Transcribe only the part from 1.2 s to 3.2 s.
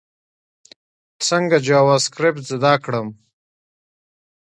څنګه جاواسکريپټ زده کړم؟